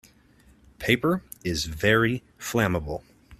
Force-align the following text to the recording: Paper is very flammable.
Paper 0.79 1.21
is 1.43 1.65
very 1.65 2.23
flammable. 2.39 3.03